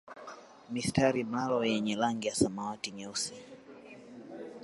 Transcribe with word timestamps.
Mistari 0.73 1.23
mlalo 1.23 1.65
yenye 1.65 1.95
rangi 1.95 2.27
ya 2.27 2.35
samawati 2.35 2.91
nyeusi 2.91 3.33